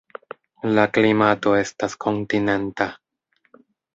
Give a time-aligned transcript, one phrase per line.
[0.77, 2.87] La klimato estas kontinenta.